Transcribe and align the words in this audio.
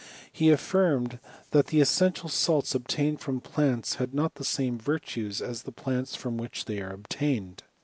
He 0.31 0.49
affirmed, 0.49 1.19
that 1.51 1.67
the 1.67 1.79
essential 1.79 2.27
salts 2.27 2.73
obtained 2.73 3.19
from 3.19 3.39
plants 3.39 3.97
had 3.97 4.15
not 4.15 4.33
the 4.33 4.43
same 4.43 4.79
virtues 4.79 5.43
as 5.43 5.61
the 5.61 5.71
plants 5.71 6.15
from 6.15 6.37
which 6.37 6.65
they 6.65 6.81
are 6.81 6.89
obtained. 6.89 7.61